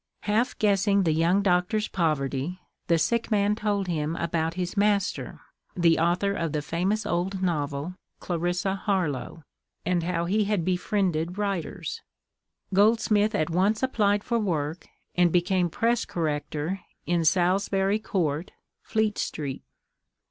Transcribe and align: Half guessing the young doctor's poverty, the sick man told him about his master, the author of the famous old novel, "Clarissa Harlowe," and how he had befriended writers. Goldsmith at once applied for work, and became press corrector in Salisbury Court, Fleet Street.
Half 0.21 0.57
guessing 0.57 1.03
the 1.03 1.11
young 1.13 1.43
doctor's 1.43 1.87
poverty, 1.87 2.59
the 2.87 2.97
sick 2.97 3.29
man 3.29 3.53
told 3.53 3.85
him 3.85 4.15
about 4.15 4.55
his 4.55 4.75
master, 4.75 5.41
the 5.77 5.99
author 5.99 6.33
of 6.33 6.53
the 6.53 6.63
famous 6.63 7.05
old 7.05 7.43
novel, 7.43 7.93
"Clarissa 8.19 8.73
Harlowe," 8.73 9.43
and 9.85 10.01
how 10.01 10.25
he 10.25 10.45
had 10.45 10.65
befriended 10.65 11.37
writers. 11.37 12.01
Goldsmith 12.73 13.35
at 13.35 13.51
once 13.51 13.83
applied 13.83 14.23
for 14.23 14.39
work, 14.39 14.87
and 15.13 15.31
became 15.31 15.69
press 15.69 16.03
corrector 16.03 16.79
in 17.05 17.23
Salisbury 17.23 17.99
Court, 17.99 18.53
Fleet 18.81 19.19
Street. 19.19 19.61